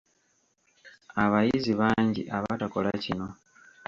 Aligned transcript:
Abayizi 1.23 1.71
bangi 1.79 2.21
abatakola 2.37 2.89
kino. 3.03 3.27